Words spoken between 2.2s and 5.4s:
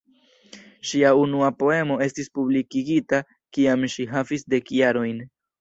publikigita kiam ŝi havis dek jarojn.